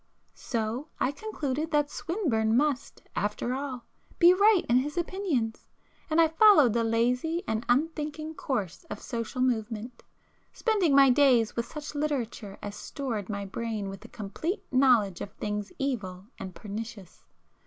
[0.33, 3.85] So I concluded that Swinburne must, after all,
[4.17, 5.67] be right in his opinions,
[6.09, 10.01] and I followed the lazy and unthinking course of social movement,
[10.53, 15.33] spending my days with such literature as stored my brain with a complete knowledge of
[15.33, 17.23] things evil and pernicious.